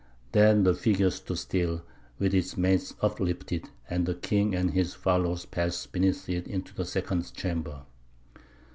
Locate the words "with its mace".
2.17-2.95